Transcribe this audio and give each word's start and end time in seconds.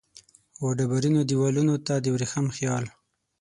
وډبرینو 0.65 1.21
دیوالونو 1.29 1.75
ته 1.85 1.93
د 1.99 2.05
وریښم 2.15 2.45
خیال 2.55 2.85